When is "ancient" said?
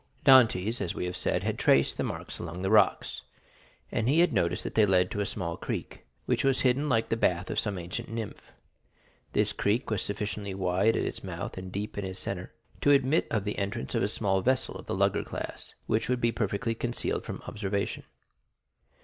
7.77-8.09